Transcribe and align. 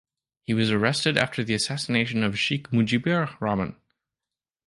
He 0.41 0.55
was 0.55 0.71
arrested 0.71 1.15
after 1.15 1.43
the 1.43 1.53
assassination 1.53 2.23
of 2.23 2.39
Sheikh 2.39 2.71
Mujibur 2.73 3.37
Rahman. 3.39 3.75